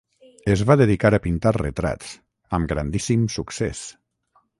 Es 0.53 0.61
va 0.69 0.75
dedicar 0.79 1.11
a 1.17 1.19
pintar 1.25 1.51
retrats, 1.57 2.15
amb 2.59 2.71
grandíssim 2.73 3.29
succés. 3.35 3.83